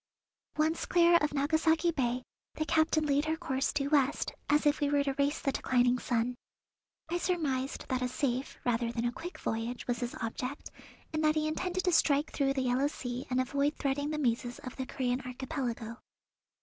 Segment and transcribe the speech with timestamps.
[0.57, 2.23] Once clear of Nagasaki Bay
[2.55, 5.99] the captain laid her course due west, as if we were to race the declining
[5.99, 6.33] sun.
[7.09, 10.71] I surmised that a safe rather than a quick voyage was his object,
[11.13, 14.57] and that he intended to strike through the Yellow Sea and avoid threading the mazes
[14.63, 15.99] of the Corean Archipelago.